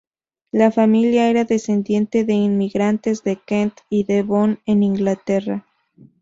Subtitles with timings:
[0.51, 5.63] La familia era descendiente de inmigrantes de Kent y Devon en Inglaterra.